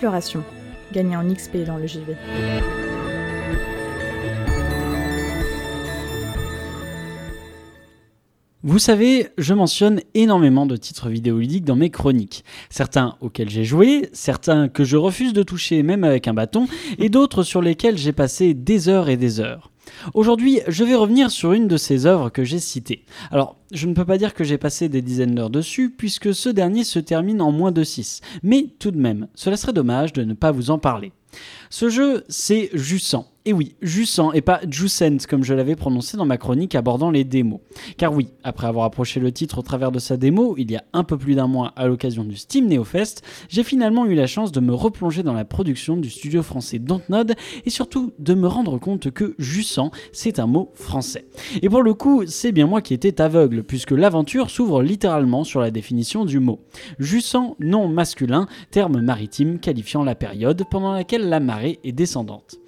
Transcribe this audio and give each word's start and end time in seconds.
exploration. 0.00 0.42
En 0.96 1.34
XP 1.34 1.58
dans 1.66 1.76
le 1.76 1.86
JV. 1.86 2.16
Vous 8.62 8.78
savez, 8.78 9.28
je 9.36 9.52
mentionne 9.52 10.00
énormément 10.14 10.64
de 10.64 10.76
titres 10.76 11.10
vidéoludiques 11.10 11.66
dans 11.66 11.76
mes 11.76 11.90
chroniques. 11.90 12.44
Certains 12.70 13.18
auxquels 13.20 13.50
j'ai 13.50 13.64
joué, 13.64 14.08
certains 14.14 14.68
que 14.68 14.84
je 14.84 14.96
refuse 14.96 15.34
de 15.34 15.42
toucher 15.42 15.82
même 15.82 16.04
avec 16.04 16.28
un 16.28 16.34
bâton, 16.34 16.66
et 16.98 17.10
d'autres 17.10 17.42
sur 17.42 17.60
lesquels 17.60 17.98
j'ai 17.98 18.12
passé 18.12 18.54
des 18.54 18.88
heures 18.88 19.10
et 19.10 19.18
des 19.18 19.38
heures. 19.38 19.70
Aujourd'hui, 20.14 20.60
je 20.68 20.84
vais 20.84 20.94
revenir 20.94 21.30
sur 21.30 21.52
une 21.52 21.68
de 21.68 21.76
ces 21.76 22.06
œuvres 22.06 22.30
que 22.30 22.44
j'ai 22.44 22.58
citées. 22.58 23.04
Alors, 23.30 23.56
je 23.72 23.86
ne 23.86 23.94
peux 23.94 24.04
pas 24.04 24.18
dire 24.18 24.34
que 24.34 24.44
j'ai 24.44 24.58
passé 24.58 24.88
des 24.88 25.02
dizaines 25.02 25.34
d'heures 25.34 25.50
dessus, 25.50 25.90
puisque 25.90 26.34
ce 26.34 26.48
dernier 26.48 26.84
se 26.84 26.98
termine 26.98 27.40
en 27.40 27.52
moins 27.52 27.72
de 27.72 27.84
6. 27.84 28.20
Mais 28.42 28.66
tout 28.78 28.90
de 28.90 28.98
même, 28.98 29.28
cela 29.34 29.56
serait 29.56 29.72
dommage 29.72 30.12
de 30.12 30.24
ne 30.24 30.34
pas 30.34 30.50
vous 30.50 30.70
en 30.70 30.78
parler. 30.78 31.12
Ce 31.68 31.88
jeu, 31.88 32.24
c'est 32.28 32.70
Jussant. 32.74 33.26
Et 33.50 33.52
oui, 33.52 33.74
Jussant 33.82 34.30
et 34.30 34.42
pas 34.42 34.60
Jucent 34.70 35.26
comme 35.28 35.42
je 35.42 35.54
l'avais 35.54 35.74
prononcé 35.74 36.16
dans 36.16 36.24
ma 36.24 36.36
chronique 36.36 36.76
abordant 36.76 37.10
les 37.10 37.24
démos. 37.24 37.58
Car 37.96 38.14
oui, 38.14 38.28
après 38.44 38.68
avoir 38.68 38.84
approché 38.84 39.18
le 39.18 39.32
titre 39.32 39.58
au 39.58 39.62
travers 39.62 39.90
de 39.90 39.98
sa 39.98 40.16
démo, 40.16 40.54
il 40.56 40.70
y 40.70 40.76
a 40.76 40.84
un 40.92 41.02
peu 41.02 41.18
plus 41.18 41.34
d'un 41.34 41.48
mois 41.48 41.72
à 41.74 41.88
l'occasion 41.88 42.22
du 42.22 42.36
Steam 42.36 42.68
NeoFest, 42.68 43.24
j'ai 43.48 43.64
finalement 43.64 44.06
eu 44.06 44.14
la 44.14 44.28
chance 44.28 44.52
de 44.52 44.60
me 44.60 44.72
replonger 44.72 45.24
dans 45.24 45.32
la 45.32 45.44
production 45.44 45.96
du 45.96 46.10
studio 46.10 46.44
français 46.44 46.78
Dontnod 46.78 47.34
et 47.66 47.70
surtout 47.70 48.12
de 48.20 48.34
me 48.34 48.46
rendre 48.46 48.78
compte 48.78 49.10
que 49.10 49.34
Jussant, 49.40 49.90
c'est 50.12 50.38
un 50.38 50.46
mot 50.46 50.70
français. 50.74 51.26
Et 51.60 51.68
pour 51.68 51.82
le 51.82 51.92
coup, 51.92 52.22
c'est 52.28 52.52
bien 52.52 52.68
moi 52.68 52.82
qui 52.82 52.94
étais 52.94 53.20
aveugle, 53.20 53.64
puisque 53.64 53.90
l'aventure 53.90 54.48
s'ouvre 54.48 54.80
littéralement 54.80 55.42
sur 55.42 55.58
la 55.60 55.72
définition 55.72 56.24
du 56.24 56.38
mot. 56.38 56.60
Jussant, 57.00 57.56
nom 57.58 57.88
masculin, 57.88 58.46
terme 58.70 59.00
maritime 59.00 59.58
qualifiant 59.58 60.04
la 60.04 60.14
période 60.14 60.62
pendant 60.70 60.92
laquelle 60.92 61.28
la 61.28 61.40
marée 61.40 61.80
est 61.82 61.90
descendante. 61.90 62.60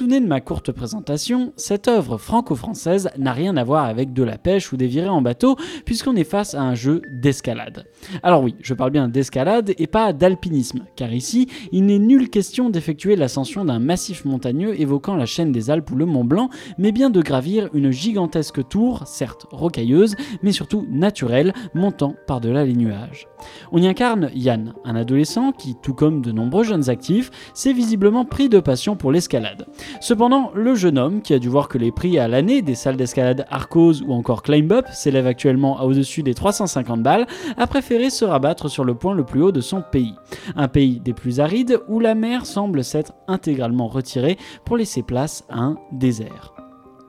Souvenez 0.00 0.20
de 0.20 0.26
ma 0.26 0.40
courte 0.40 0.72
présentation, 0.72 1.52
cette 1.56 1.86
œuvre 1.86 2.16
franco-française 2.16 3.10
n'a 3.18 3.34
rien 3.34 3.58
à 3.58 3.64
voir 3.64 3.84
avec 3.84 4.14
de 4.14 4.22
la 4.22 4.38
pêche 4.38 4.72
ou 4.72 4.78
des 4.78 4.86
virées 4.86 5.10
en 5.10 5.20
bateau, 5.20 5.56
puisqu'on 5.84 6.16
est 6.16 6.24
face 6.24 6.54
à 6.54 6.62
un 6.62 6.74
jeu 6.74 7.02
d'escalade. 7.10 7.84
Alors 8.22 8.42
oui, 8.42 8.54
je 8.62 8.72
parle 8.72 8.92
bien 8.92 9.08
d'escalade 9.08 9.74
et 9.76 9.86
pas 9.86 10.14
d'alpinisme, 10.14 10.86
car 10.96 11.12
ici, 11.12 11.48
il 11.70 11.84
n'est 11.84 11.98
nulle 11.98 12.30
question 12.30 12.70
d'effectuer 12.70 13.14
l'ascension 13.14 13.66
d'un 13.66 13.78
massif 13.78 14.24
montagneux 14.24 14.80
évoquant 14.80 15.16
la 15.16 15.26
chaîne 15.26 15.52
des 15.52 15.68
Alpes 15.68 15.90
ou 15.90 15.96
le 15.96 16.06
Mont 16.06 16.24
Blanc, 16.24 16.48
mais 16.78 16.92
bien 16.92 17.10
de 17.10 17.20
gravir 17.20 17.68
une 17.74 17.90
gigantesque 17.90 18.66
tour, 18.68 19.02
certes 19.04 19.48
rocailleuse, 19.50 20.16
mais 20.42 20.52
surtout 20.52 20.86
naturelle, 20.88 21.52
montant 21.74 22.14
par-delà 22.26 22.64
les 22.64 22.72
nuages. 22.72 23.28
On 23.70 23.82
y 23.82 23.86
incarne 23.86 24.30
Yann, 24.34 24.72
un 24.86 24.96
adolescent 24.96 25.52
qui, 25.52 25.76
tout 25.82 25.92
comme 25.92 26.22
de 26.22 26.32
nombreux 26.32 26.64
jeunes 26.64 26.88
actifs, 26.88 27.30
s'est 27.52 27.74
visiblement 27.74 28.24
pris 28.24 28.48
de 28.48 28.60
passion 28.60 28.96
pour 28.96 29.12
l'escalade. 29.12 29.66
Cependant, 30.00 30.50
le 30.54 30.74
jeune 30.74 30.98
homme, 30.98 31.22
qui 31.22 31.34
a 31.34 31.38
dû 31.38 31.48
voir 31.48 31.68
que 31.68 31.78
les 31.78 31.92
prix 31.92 32.18
à 32.18 32.28
l'année 32.28 32.62
des 32.62 32.74
salles 32.74 32.96
d'escalade 32.96 33.46
Arcos 33.50 34.02
ou 34.06 34.12
encore 34.12 34.42
Climb 34.42 34.72
Up 34.72 34.86
s'élèvent 34.92 35.26
actuellement 35.26 35.82
au-dessus 35.82 36.22
des 36.22 36.34
350 36.34 37.02
balles, 37.02 37.26
a 37.56 37.66
préféré 37.66 38.10
se 38.10 38.24
rabattre 38.24 38.68
sur 38.68 38.84
le 38.84 38.94
point 38.94 39.14
le 39.14 39.24
plus 39.24 39.42
haut 39.42 39.52
de 39.52 39.60
son 39.60 39.82
pays. 39.82 40.14
Un 40.56 40.68
pays 40.68 41.00
des 41.00 41.12
plus 41.12 41.40
arides 41.40 41.80
où 41.88 42.00
la 42.00 42.14
mer 42.14 42.46
semble 42.46 42.84
s'être 42.84 43.12
intégralement 43.28 43.88
retirée 43.88 44.38
pour 44.64 44.76
laisser 44.76 45.02
place 45.02 45.44
à 45.48 45.60
un 45.60 45.76
désert. 45.92 46.59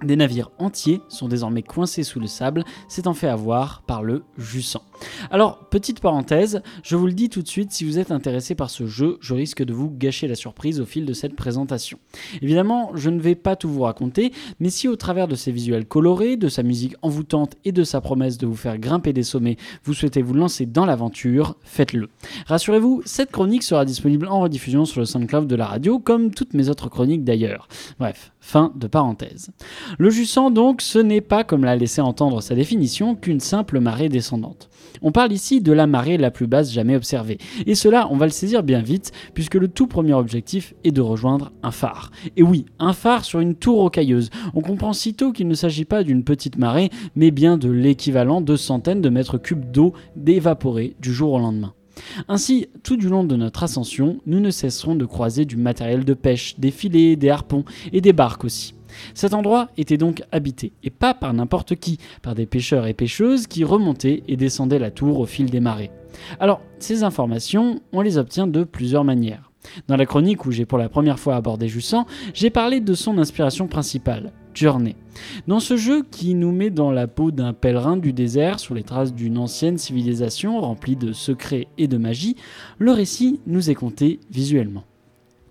Des 0.04 0.16
navires 0.16 0.50
entiers 0.58 1.02
sont 1.10 1.28
désormais 1.28 1.62
coincés 1.62 2.04
sous 2.04 2.20
le 2.20 2.28
sable, 2.28 2.64
s'étant 2.88 3.14
fait 3.14 3.28
avoir 3.28 3.84
par 3.84 4.02
le 4.02 4.24
Jussant. 4.38 4.82
Alors, 5.30 5.60
petite 5.70 6.00
parenthèse, 6.00 6.62
je 6.84 6.96
vous 6.96 7.06
le 7.06 7.14
dis 7.14 7.30
tout 7.30 7.42
de 7.42 7.48
suite, 7.48 7.72
si 7.72 7.86
vous 7.86 8.00
êtes 8.00 8.12
intéressé 8.12 8.56
par 8.56 8.70
ce 8.70 8.88
jeu, 8.88 9.18
je 9.22 9.34
risque 9.34 9.64
de 9.64 9.74
vous 9.74 9.92
gâcher 9.92 10.28
la 10.28 10.36
surprise 10.36 10.80
au 10.80 10.86
fil 10.86 11.06
de 11.06 11.14
cette 11.14 11.36
présentation. 11.36 12.00
Évidemment, 12.42 12.92
je 12.96 13.10
ne 13.10 13.20
vais 13.20 13.36
pas 13.36 13.56
tout 13.56 13.70
vous 13.70 13.82
raconter, 13.82 14.32
mais 14.60 14.70
si 14.70 14.88
au 14.88 14.96
travers 14.96 15.28
de 15.28 15.36
ses 15.36 15.52
visuels 15.52 15.86
colorés, 15.86 16.36
de 16.36 16.50
sa 16.50 16.64
musique 16.64 16.96
envoûtante 17.02 17.56
et 17.66 17.72
de 17.72 17.84
sa 17.84 18.02
promesse 18.02 18.38
de 18.38 18.48
vous 18.48 18.56
faire 18.56 18.78
grimper 18.80 19.14
des 19.14 19.24
sommets, 19.24 19.58
vous 19.84 19.94
souhaitez 19.94 20.22
vous 20.22 20.34
lancer 20.34 20.66
dans 20.66 20.86
l'aventure, 20.86 21.56
faites-le. 21.64 22.10
Rassurez-vous, 22.48 23.02
cette 23.06 23.32
chronique 23.32 23.64
sera 23.64 23.86
disponible 23.86 24.28
en 24.28 24.40
rediffusion 24.40 24.86
sur 24.86 25.00
le 25.00 25.06
SoundCloud 25.06 25.48
de 25.48 25.56
la 25.56 25.66
radio, 25.66 26.00
comme 26.00 26.32
toutes 26.32 26.54
mes 26.54 26.70
autres 26.70 26.90
chroniques 26.90 27.24
d'ailleurs. 27.24 27.68
Bref, 28.00 28.32
fin 28.42 28.74
de 28.76 28.88
parenthèse. 28.88 29.52
Le 29.98 30.10
Jussant 30.10 30.52
donc, 30.52 30.82
ce 30.82 31.00
n'est 31.00 31.22
pas, 31.22 31.44
comme 31.44 31.64
l'a 31.64 31.76
laissé 31.76 32.02
entendre 32.02 32.42
sa 32.42 32.56
définition, 32.56 33.16
qu'une 33.16 33.40
simple 33.40 33.80
marée 33.80 34.10
descendante. 34.10 34.70
On 35.02 35.12
parle 35.12 35.32
ici 35.32 35.62
de 35.62 35.72
la 35.72 35.88
marée 35.88 36.18
la 36.18 36.32
plus 36.32 36.48
basse 36.48 36.72
jamais 36.72 36.96
observée. 36.96 37.38
Et 37.66 37.76
cela, 37.76 38.08
on 38.12 38.18
va 38.18 38.26
le 38.26 38.32
saisir 38.32 38.64
bien 38.64 38.82
vite, 38.82 39.12
puisque 39.34 39.56
le 39.56 39.68
tout 39.68 39.88
premier 39.88 40.14
objectif 40.14 40.74
est 40.84 40.92
de 40.92 41.02
rejoindre 41.02 41.52
un 41.64 41.72
phare. 41.72 42.12
Et 42.36 42.44
oui, 42.44 42.66
un 42.80 42.94
phare 42.94 43.24
sur 43.24 43.40
une 43.40 43.56
tour 43.56 43.78
rocailleuse. 43.78 44.30
On 44.54 44.62
comprend 44.62 44.94
sitôt 44.94 45.32
qu'il 45.32 45.48
ne 45.48 45.56
s'agit 45.56 45.86
pas 45.86 46.04
d'une 46.04 46.24
petite 46.24 46.58
marée, 46.58 46.90
mais 47.16 47.32
bien 47.32 47.58
de 47.58 47.70
l'équivalent 47.70 48.42
de 48.42 48.56
centaines 48.56 49.02
de 49.02 49.10
mètres 49.10 49.38
cubes 49.38 49.72
d'eau 49.72 49.94
d'évaporer 50.16 50.96
du 51.00 51.14
jour 51.14 51.34
au 51.34 51.40
lendemain. 51.40 51.74
Ainsi, 52.28 52.68
tout 52.84 52.98
du 52.98 53.10
long 53.10 53.24
de 53.24 53.36
notre 53.36 53.64
ascension, 53.64 54.20
nous 54.26 54.40
ne 54.40 54.52
cesserons 54.52 54.96
de 54.96 55.06
croiser 55.06 55.46
du 55.46 55.58
matériel 55.58 56.06
de 56.06 56.14
pêche, 56.14 56.60
des 56.60 56.72
filets, 56.72 57.16
des 57.16 57.30
harpons 57.30 57.66
et 57.92 58.02
des 58.02 58.14
barques 58.14 58.44
aussi. 58.44 58.76
Cet 59.14 59.34
endroit 59.34 59.70
était 59.78 59.98
donc 59.98 60.24
habité, 60.32 60.74
et 60.84 60.90
pas 60.90 61.14
par 61.14 61.34
n'importe 61.34 61.76
qui, 61.76 61.98
par 62.22 62.36
des 62.36 62.46
pêcheurs 62.46 62.88
et 62.88 62.94
pêcheuses 62.94 63.48
qui 63.48 63.64
remontaient 63.64 64.24
et 64.28 64.36
descendaient 64.36 64.80
la 64.80 64.92
tour 64.92 65.20
au 65.20 65.26
fil 65.26 65.50
des 65.50 65.60
marées. 65.60 65.92
Alors, 66.40 66.62
ces 66.80 67.04
informations, 67.04 67.82
on 67.94 68.02
les 68.02 68.18
obtient 68.18 68.48
de 68.48 68.64
plusieurs 68.64 69.04
manières. 69.04 69.52
Dans 69.88 69.96
la 69.96 70.06
chronique 70.06 70.46
où 70.46 70.52
j'ai 70.52 70.66
pour 70.66 70.78
la 70.78 70.90
première 70.90 71.20
fois 71.20 71.36
abordé 71.36 71.68
Jussan, 71.68 72.06
j'ai 72.34 72.50
parlé 72.50 72.80
de 72.80 72.94
son 72.94 73.18
inspiration 73.18 73.68
principale, 73.68 74.32
Journey. 74.54 74.96
Dans 75.48 75.60
ce 75.60 75.78
jeu 75.78 76.04
qui 76.10 76.34
nous 76.34 76.52
met 76.52 76.70
dans 76.70 76.92
la 76.92 77.08
peau 77.08 77.32
d'un 77.32 77.54
pèlerin 77.54 77.98
du 77.98 78.14
désert 78.14 78.60
sur 78.60 78.76
les 78.76 78.84
traces 78.84 79.14
d'une 79.14 79.38
ancienne 79.38 79.78
civilisation 79.78 80.60
remplie 80.60 80.96
de 80.96 81.14
secrets 81.14 81.68
et 81.78 81.88
de 81.88 81.98
magie, 81.98 82.36
le 82.78 82.92
récit 82.92 83.40
nous 83.48 83.70
est 83.70 83.76
conté 83.76 84.20
visuellement. 84.30 84.84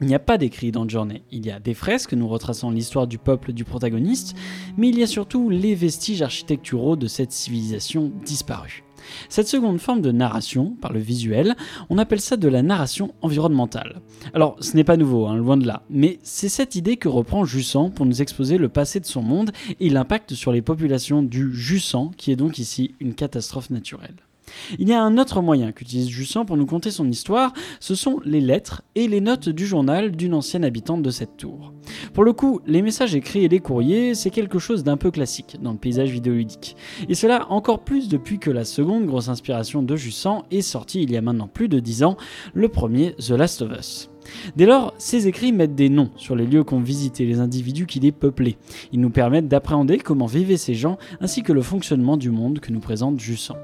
Il 0.01 0.07
n'y 0.07 0.15
a 0.15 0.19
pas 0.19 0.39
d'écrit 0.39 0.73
dans 0.73 0.89
Journey. 0.89 1.23
Il 1.31 1.45
y 1.45 1.51
a 1.51 1.61
des 1.61 1.75
fresques 1.75 2.15
nous 2.15 2.27
retraçant 2.29 2.71
l'histoire 2.71 3.07
du 3.07 3.19
peuple 3.19 3.53
du 3.53 3.65
protagoniste, 3.65 4.35
mais 4.79 4.89
il 4.89 4.99
y 4.99 5.03
a 5.03 5.07
surtout 5.07 5.51
les 5.51 5.75
vestiges 5.75 6.23
architecturaux 6.23 6.97
de 6.97 7.07
cette 7.07 7.33
civilisation 7.33 8.11
disparue. 8.25 8.83
Cette 9.29 9.49
seconde 9.49 9.81
forme 9.81 10.01
de 10.01 10.13
narration, 10.13 10.77
par 10.81 10.93
le 10.93 11.01
visuel, 11.01 11.57
on 11.89 11.99
appelle 11.99 12.21
ça 12.21 12.37
de 12.37 12.49
la 12.49 12.63
narration 12.63 13.13
environnementale. 13.23 14.01
Alors, 14.35 14.57
ce 14.61 14.77
n'est 14.77 14.85
pas 14.85 14.97
nouveau, 14.97 15.27
hein, 15.27 15.37
loin 15.37 15.57
de 15.57 15.67
là, 15.67 15.83
mais 15.91 16.19
c'est 16.23 16.49
cette 16.49 16.75
idée 16.75 16.97
que 16.97 17.09
reprend 17.09 17.45
Jussant 17.45 17.91
pour 17.91 18.07
nous 18.07 18.23
exposer 18.23 18.59
le 18.59 18.69
passé 18.69 19.01
de 19.01 19.07
son 19.07 19.23
monde 19.23 19.51
et 19.81 19.91
l'impact 19.91 20.35
sur 20.35 20.53
les 20.53 20.63
populations 20.63 21.23
du 21.23 21.55
Jussant, 21.55 22.11
qui 22.17 22.33
est 22.33 22.37
donc 22.37 22.59
ici 22.59 22.95
une 23.01 23.15
catastrophe 23.15 23.71
naturelle. 23.71 24.17
Il 24.79 24.89
y 24.89 24.93
a 24.93 25.03
un 25.03 25.19
autre 25.19 25.43
moyen 25.43 25.73
qu'utilise 25.73 26.09
Jussan 26.09 26.45
pour 26.45 26.57
nous 26.57 26.67
conter 26.67 26.91
son 26.91 27.09
histoire, 27.09 27.53
ce 27.81 27.95
sont 27.95 28.21
les 28.25 28.41
lettres 28.41 28.83
et 28.95 29.09
les 29.09 29.21
notes 29.21 29.49
du 29.49 29.67
journal 29.67 30.13
d'une 30.13 30.35
ancienne 30.35 30.65
habitante 30.65 31.03
de 31.03 31.11
cette 31.11 31.37
tour. 31.37 31.73
Pour 32.15 32.25
le 32.25 32.33
coup, 32.33 32.61
les 32.67 32.83
messages 32.83 33.15
écrits 33.15 33.45
et 33.45 33.49
les 33.49 33.61
courriers, 33.61 34.15
c'est 34.15 34.31
quelque 34.31 34.59
chose 34.59 34.85
d'un 34.85 34.97
peu 34.97 35.11
classique 35.11 35.57
dans 35.61 35.73
le 35.73 35.79
paysage 35.79 36.11
vidéoludique. 36.11 36.77
Et 37.09 37.15
cela 37.15 37.51
encore 37.51 37.81
plus 37.85 38.09
depuis 38.09 38.39
que 38.39 38.51
la 38.51 38.65
seconde 38.65 39.07
grosse 39.07 39.29
inspiration 39.29 39.83
de 39.83 39.97
Jussan 39.97 40.45
est 40.51 40.63
sortie 40.63 41.03
il 41.03 41.11
y 41.11 41.17
a 41.17 41.23
maintenant 41.23 41.49
plus 41.49 41.69
de 41.69 41.81
10 41.81 42.05
ans, 42.05 42.17
le 42.55 42.69
premier 42.69 43.15
The 43.15 43.31
Last 43.31 43.63
of 43.63 43.73
Us. 43.79 44.11
Dès 44.57 44.67
lors, 44.67 44.95
ces 44.99 45.27
écrits 45.29 45.53
mettent 45.53 45.75
des 45.75 45.89
noms 45.89 46.11
sur 46.17 46.37
les 46.37 46.47
lieux 46.47 46.65
qu'ont 46.65 46.81
visité 46.81 47.25
les 47.25 47.41
individus 47.41 47.87
qui 47.87 48.01
les 48.01 48.13
peuplaient. 48.13 48.59
Ils 48.93 49.01
nous 49.01 49.11
permettent 49.11 49.49
d'appréhender 49.49 49.99
comment 49.99 50.27
vivaient 50.27 50.57
ces 50.57 50.75
gens 50.75 50.99
ainsi 51.21 51.43
que 51.43 51.53
le 51.53 51.63
fonctionnement 51.63 52.17
du 52.17 52.31
monde 52.31 52.61
que 52.61 52.73
nous 52.73 52.81
présente 52.81 53.19
Jussan. 53.19 53.57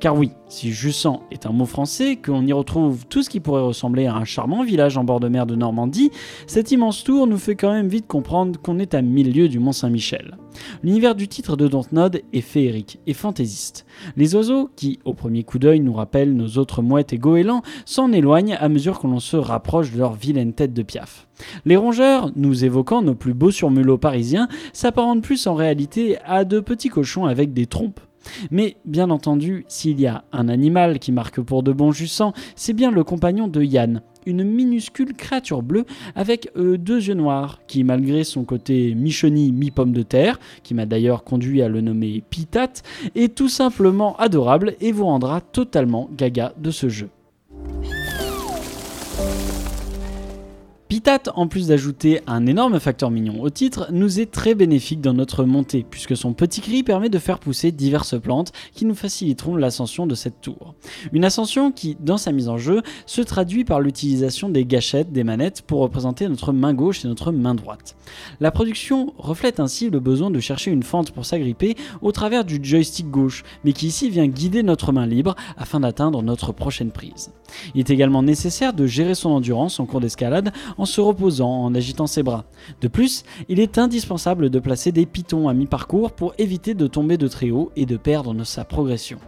Car 0.00 0.16
oui, 0.16 0.30
si 0.48 0.72
Jussant 0.72 1.22
est 1.30 1.46
un 1.46 1.52
mot 1.52 1.66
français, 1.66 2.16
qu'on 2.16 2.46
y 2.46 2.52
retrouve 2.52 3.06
tout 3.06 3.22
ce 3.22 3.30
qui 3.30 3.40
pourrait 3.40 3.62
ressembler 3.62 4.06
à 4.06 4.14
un 4.14 4.24
charmant 4.24 4.64
village 4.64 4.96
en 4.96 5.04
bord 5.04 5.20
de 5.20 5.28
mer 5.28 5.46
de 5.46 5.54
Normandie, 5.54 6.10
cette 6.46 6.72
immense 6.72 7.04
tour 7.04 7.26
nous 7.26 7.38
fait 7.38 7.54
quand 7.54 7.72
même 7.72 7.88
vite 7.88 8.06
comprendre 8.06 8.60
qu'on 8.60 8.78
est 8.78 8.94
à 8.94 9.02
mille 9.02 9.32
lieues 9.32 9.48
du 9.48 9.58
Mont 9.58 9.72
Saint-Michel. 9.72 10.36
L'univers 10.82 11.14
du 11.14 11.28
titre 11.28 11.56
de 11.56 11.68
Dontnod 11.68 12.22
est 12.32 12.40
féerique 12.40 13.00
et 13.06 13.14
fantaisiste. 13.14 13.86
Les 14.16 14.34
oiseaux, 14.34 14.70
qui 14.76 14.98
au 15.04 15.14
premier 15.14 15.44
coup 15.44 15.58
d'œil 15.58 15.80
nous 15.80 15.92
rappellent 15.92 16.34
nos 16.34 16.58
autres 16.58 16.82
mouettes 16.82 17.12
et 17.12 17.18
goélands, 17.18 17.62
s'en 17.84 18.12
éloignent 18.12 18.56
à 18.58 18.68
mesure 18.68 18.98
que 18.98 19.06
l'on 19.06 19.20
se 19.20 19.36
rapproche 19.36 19.92
de 19.92 19.98
leur 19.98 20.14
vilaine 20.14 20.52
tête 20.52 20.74
de 20.74 20.82
piaf. 20.82 21.28
Les 21.64 21.76
rongeurs, 21.76 22.30
nous 22.36 22.64
évoquant 22.64 23.02
nos 23.02 23.14
plus 23.14 23.34
beaux 23.34 23.50
surmulots 23.50 23.98
parisiens, 23.98 24.48
s'apparentent 24.72 25.22
plus 25.22 25.46
en 25.46 25.54
réalité 25.54 26.18
à 26.24 26.44
de 26.44 26.60
petits 26.60 26.88
cochons 26.88 27.26
avec 27.26 27.52
des 27.52 27.66
trompes 27.66 28.00
mais 28.50 28.76
bien 28.84 29.10
entendu, 29.10 29.64
s'il 29.68 30.00
y 30.00 30.06
a 30.06 30.24
un 30.32 30.48
animal 30.48 30.98
qui 30.98 31.12
marque 31.12 31.40
pour 31.40 31.62
de 31.62 31.72
bons 31.72 31.92
Jussans, 31.92 32.32
c'est 32.56 32.72
bien 32.72 32.90
le 32.90 33.04
compagnon 33.04 33.48
de 33.48 33.62
Yann, 33.62 34.02
une 34.26 34.44
minuscule 34.44 35.14
créature 35.14 35.62
bleue 35.62 35.84
avec 36.14 36.50
euh, 36.56 36.76
deux 36.76 37.08
yeux 37.08 37.14
noirs, 37.14 37.60
qui 37.66 37.84
malgré 37.84 38.24
son 38.24 38.44
côté 38.44 38.94
mi-chenille, 38.94 39.52
mi-pomme 39.52 39.92
de 39.92 40.02
terre, 40.02 40.38
qui 40.62 40.74
m'a 40.74 40.86
d'ailleurs 40.86 41.24
conduit 41.24 41.62
à 41.62 41.68
le 41.68 41.80
nommer 41.80 42.22
Pitat, 42.28 42.72
est 43.14 43.34
tout 43.34 43.48
simplement 43.48 44.16
adorable 44.16 44.74
et 44.80 44.92
vous 44.92 45.04
rendra 45.04 45.40
totalement 45.40 46.08
gaga 46.16 46.52
de 46.58 46.70
ce 46.70 46.88
jeu. 46.88 47.08
Pitat, 51.00 51.32
en 51.34 51.46
plus 51.46 51.68
d'ajouter 51.68 52.20
un 52.26 52.44
énorme 52.44 52.78
facteur 52.78 53.10
mignon 53.10 53.40
au 53.40 53.48
titre, 53.48 53.88
nous 53.90 54.20
est 54.20 54.30
très 54.30 54.54
bénéfique 54.54 55.00
dans 55.00 55.14
notre 55.14 55.44
montée, 55.44 55.86
puisque 55.88 56.14
son 56.14 56.34
petit 56.34 56.60
cri 56.60 56.82
permet 56.82 57.08
de 57.08 57.18
faire 57.18 57.38
pousser 57.38 57.72
diverses 57.72 58.20
plantes 58.20 58.52
qui 58.74 58.84
nous 58.84 58.94
faciliteront 58.94 59.56
l'ascension 59.56 60.06
de 60.06 60.14
cette 60.14 60.42
tour. 60.42 60.74
Une 61.14 61.24
ascension 61.24 61.72
qui, 61.72 61.96
dans 62.00 62.18
sa 62.18 62.32
mise 62.32 62.50
en 62.50 62.58
jeu, 62.58 62.82
se 63.06 63.22
traduit 63.22 63.64
par 63.64 63.80
l'utilisation 63.80 64.50
des 64.50 64.66
gâchettes 64.66 65.10
des 65.10 65.24
manettes 65.24 65.62
pour 65.62 65.80
représenter 65.80 66.28
notre 66.28 66.52
main 66.52 66.74
gauche 66.74 67.02
et 67.02 67.08
notre 67.08 67.32
main 67.32 67.54
droite. 67.54 67.96
La 68.38 68.50
production 68.50 69.14
reflète 69.16 69.58
ainsi 69.58 69.88
le 69.88 70.00
besoin 70.00 70.30
de 70.30 70.38
chercher 70.38 70.70
une 70.70 70.82
fente 70.82 71.12
pour 71.12 71.24
s'agripper 71.24 71.76
au 72.02 72.12
travers 72.12 72.44
du 72.44 72.60
joystick 72.62 73.10
gauche, 73.10 73.42
mais 73.64 73.72
qui 73.72 73.86
ici 73.86 74.10
vient 74.10 74.26
guider 74.26 74.62
notre 74.62 74.92
main 74.92 75.06
libre 75.06 75.34
afin 75.56 75.80
d'atteindre 75.80 76.22
notre 76.22 76.52
prochaine 76.52 76.90
prise. 76.90 77.32
Il 77.74 77.80
est 77.80 77.88
également 77.88 78.22
nécessaire 78.22 78.74
de 78.74 78.86
gérer 78.86 79.14
son 79.14 79.30
endurance 79.30 79.80
en 79.80 79.86
cours 79.86 80.00
d'escalade 80.00 80.52
en 80.76 80.84
se 80.90 81.00
reposant, 81.00 81.64
en 81.64 81.74
agitant 81.74 82.06
ses 82.06 82.22
bras. 82.22 82.44
De 82.80 82.88
plus, 82.88 83.24
il 83.48 83.60
est 83.60 83.78
indispensable 83.78 84.50
de 84.50 84.58
placer 84.58 84.92
des 84.92 85.06
pitons 85.06 85.48
à 85.48 85.54
mi-parcours 85.54 86.12
pour 86.12 86.34
éviter 86.38 86.74
de 86.74 86.86
tomber 86.86 87.16
de 87.16 87.28
très 87.28 87.50
haut 87.50 87.72
et 87.76 87.86
de 87.86 87.96
perdre 87.96 88.44
sa 88.44 88.64
progression. 88.64 89.18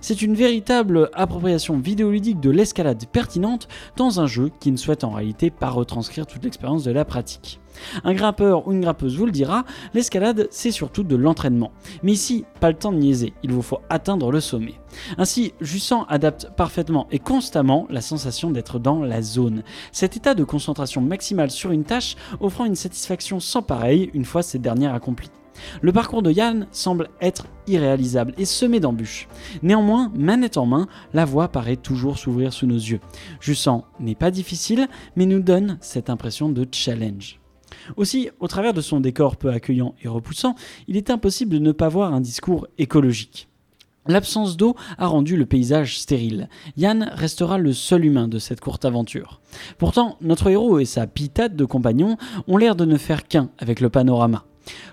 C'est 0.00 0.20
une 0.20 0.34
véritable 0.34 1.08
appropriation 1.14 1.78
vidéoludique 1.78 2.40
de 2.40 2.50
l'escalade 2.50 3.04
pertinente 3.10 3.68
dans 3.96 4.20
un 4.20 4.26
jeu 4.26 4.50
qui 4.60 4.70
ne 4.70 4.76
souhaite 4.76 5.04
en 5.04 5.10
réalité 5.10 5.50
pas 5.50 5.70
retranscrire 5.70 6.26
toute 6.26 6.44
l'expérience 6.44 6.84
de 6.84 6.92
la 6.92 7.04
pratique. 7.04 7.61
Un 8.04 8.14
grimpeur 8.14 8.66
ou 8.66 8.72
une 8.72 8.80
grimpeuse 8.80 9.16
vous 9.16 9.26
le 9.26 9.32
dira, 9.32 9.64
l'escalade 9.94 10.48
c'est 10.50 10.70
surtout 10.70 11.02
de 11.02 11.16
l'entraînement. 11.16 11.72
Mais 12.02 12.12
ici, 12.12 12.44
pas 12.60 12.70
le 12.70 12.76
temps 12.76 12.92
de 12.92 12.98
niaiser, 12.98 13.32
il 13.42 13.52
vous 13.52 13.62
faut 13.62 13.80
atteindre 13.88 14.30
le 14.30 14.40
sommet. 14.40 14.74
Ainsi, 15.18 15.54
Jussan 15.60 16.04
adapte 16.08 16.50
parfaitement 16.56 17.06
et 17.10 17.18
constamment 17.18 17.86
la 17.90 18.00
sensation 18.00 18.50
d'être 18.50 18.78
dans 18.78 19.02
la 19.02 19.22
zone. 19.22 19.62
Cet 19.90 20.16
état 20.16 20.34
de 20.34 20.44
concentration 20.44 21.00
maximale 21.00 21.50
sur 21.50 21.72
une 21.72 21.84
tâche 21.84 22.16
offrant 22.40 22.64
une 22.64 22.74
satisfaction 22.74 23.40
sans 23.40 23.62
pareil 23.62 24.10
une 24.14 24.24
fois 24.24 24.42
cette 24.42 24.62
dernière 24.62 24.94
accomplie. 24.94 25.30
Le 25.80 25.92
parcours 25.92 26.22
de 26.22 26.30
Yann 26.30 26.66
semble 26.70 27.08
être 27.20 27.46
irréalisable 27.66 28.34
et 28.38 28.44
semé 28.44 28.80
d'embûches. 28.80 29.28
Néanmoins, 29.62 30.10
manette 30.16 30.56
en 30.56 30.66
main, 30.66 30.88
la 31.12 31.24
voie 31.24 31.48
paraît 31.48 31.76
toujours 31.76 32.18
s'ouvrir 32.18 32.52
sous 32.52 32.66
nos 32.66 32.74
yeux. 32.74 33.00
Jussan 33.40 33.84
n'est 34.00 34.14
pas 34.14 34.30
difficile, 34.30 34.88
mais 35.16 35.26
nous 35.26 35.40
donne 35.40 35.78
cette 35.80 36.10
impression 36.10 36.48
de 36.48 36.66
challenge. 36.70 37.41
Aussi, 37.96 38.30
au 38.40 38.48
travers 38.48 38.74
de 38.74 38.80
son 38.80 39.00
décor 39.00 39.36
peu 39.36 39.50
accueillant 39.50 39.94
et 40.02 40.08
repoussant, 40.08 40.54
il 40.88 40.96
est 40.96 41.10
impossible 41.10 41.54
de 41.54 41.58
ne 41.58 41.72
pas 41.72 41.88
voir 41.88 42.12
un 42.14 42.20
discours 42.20 42.66
écologique. 42.78 43.48
L'absence 44.06 44.56
d'eau 44.56 44.74
a 44.98 45.06
rendu 45.06 45.36
le 45.36 45.46
paysage 45.46 46.00
stérile. 46.00 46.48
Yann 46.76 47.08
restera 47.14 47.56
le 47.56 47.72
seul 47.72 48.04
humain 48.04 48.26
de 48.26 48.40
cette 48.40 48.60
courte 48.60 48.84
aventure. 48.84 49.40
Pourtant, 49.78 50.16
notre 50.20 50.50
héros 50.50 50.80
et 50.80 50.84
sa 50.84 51.06
pitade 51.06 51.54
de 51.54 51.64
compagnons 51.64 52.16
ont 52.48 52.56
l'air 52.56 52.74
de 52.74 52.84
ne 52.84 52.96
faire 52.96 53.28
qu'un 53.28 53.50
avec 53.58 53.80
le 53.80 53.90
panorama. 53.90 54.44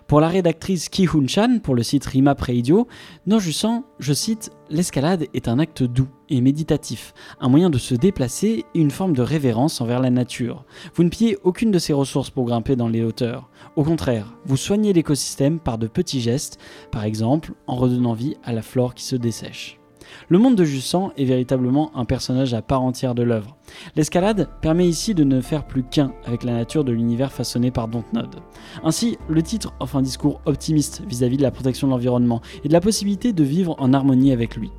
Pour 0.08 0.22
la 0.22 0.28
rédactrice 0.28 0.90
Ki 0.90 1.08
Hun 1.14 1.28
Chan 1.28 1.60
pour 1.62 1.76
le 1.76 1.84
site 1.84 2.06
Rima 2.06 2.36
Preidio, 2.36 2.88
Nojusan, 3.28 3.84
je 4.00 4.14
cite, 4.14 4.52
L'escalade 4.72 5.26
est 5.34 5.48
un 5.48 5.58
acte 5.58 5.82
doux 5.82 6.08
et 6.30 6.42
méditatif, 6.42 7.14
un 7.40 7.50
moyen 7.50 7.72
de 7.72 7.80
se 7.80 7.96
déplacer 7.96 8.66
et 8.76 8.80
une 8.80 8.92
forme 8.92 9.14
de 9.14 9.24
révérence 9.24 9.82
envers 9.82 10.00
la 10.00 10.12
nature. 10.12 10.64
Vous 10.94 11.04
ne 11.04 11.10
pillez 11.10 11.38
aucune 11.44 11.72
de 11.72 11.80
ses 11.80 11.94
ressources 11.94 12.30
pour 12.30 12.46
grimper 12.46 12.76
dans 12.76 12.88
les 12.88 13.04
hauteurs. 13.04 13.50
Au 13.76 13.84
contraire, 13.84 14.36
vous 14.46 14.58
soignez 14.58 14.94
l'écosystème 14.94 15.60
par 15.60 15.80
de 15.80 15.88
petits 15.88 16.22
gestes, 16.22 16.60
par 16.92 17.04
exemple 17.04 17.54
en 17.66 17.76
redonnant 17.76 18.14
vie 18.14 18.36
à 18.44 18.54
la 18.54 18.62
flore 18.62 18.94
qui 18.94 19.04
se 19.04 19.16
dessèche. 19.16 19.79
Le 20.30 20.38
monde 20.38 20.56
de 20.56 20.64
Jussan 20.64 21.12
est 21.18 21.26
véritablement 21.26 21.92
un 21.96 22.06
personnage 22.06 22.54
à 22.54 22.62
part 22.62 22.82
entière 22.82 23.16
de 23.16 23.24
l'œuvre. 23.24 23.58
L'escalade 23.96 24.50
permet 24.62 24.88
ici 24.88 25.14
de 25.14 25.24
ne 25.24 25.42
faire 25.42 25.66
plus 25.66 25.84
qu'un 25.84 26.14
avec 26.26 26.44
la 26.44 26.54
nature 26.54 26.84
de 26.84 26.92
l'univers 26.92 27.32
façonné 27.32 27.72
par 27.72 27.88
Dontnod. 27.88 28.36
Ainsi, 28.84 29.18
le 29.28 29.42
titre 29.42 29.74
offre 29.80 29.96
un 29.96 30.02
discours 30.02 30.42
optimiste 30.46 31.02
vis-à-vis 31.08 31.38
de 31.38 31.44
la 31.44 31.52
protection 31.52 31.88
de 31.88 31.92
l'environnement 31.92 32.42
et 32.64 32.68
de 32.68 32.74
la 32.74 32.82
possibilité 32.82 33.34
de 33.34 33.44
vivre 33.44 33.76
en 33.80 33.94
harmonie 33.94 34.32
avec 34.32 34.56
lui. 34.56 34.72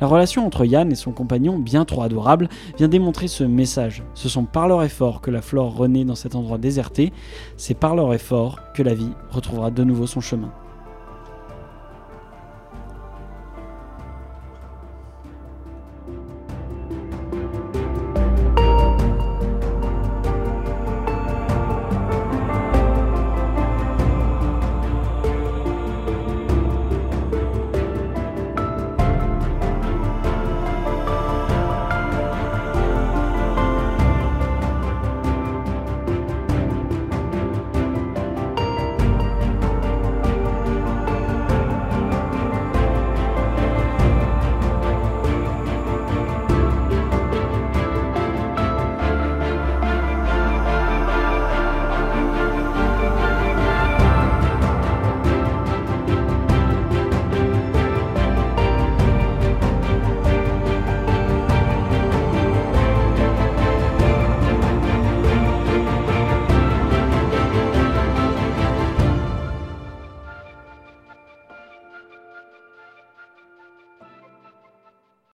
La 0.00 0.06
relation 0.06 0.46
entre 0.46 0.64
Yann 0.64 0.90
et 0.90 0.96
son 0.96 1.12
compagnon, 1.12 1.58
bien 1.58 1.84
trop 1.84 2.02
adorable, 2.02 2.48
vient 2.78 2.88
démontrer 2.88 3.28
ce 3.28 3.44
message. 3.44 4.02
Ce 4.14 4.28
sont 4.28 4.44
par 4.44 4.68
leur 4.68 4.82
effort 4.82 5.20
que 5.20 5.30
la 5.30 5.42
flore 5.42 5.76
renaît 5.76 6.04
dans 6.04 6.14
cet 6.14 6.34
endroit 6.34 6.58
déserté, 6.58 7.12
c'est 7.56 7.74
par 7.74 7.94
leur 7.94 8.12
effort 8.14 8.58
que 8.74 8.82
la 8.82 8.94
vie 8.94 9.12
retrouvera 9.30 9.70
de 9.70 9.84
nouveau 9.84 10.06
son 10.06 10.20
chemin. 10.20 10.52